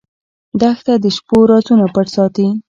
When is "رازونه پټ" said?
1.51-2.07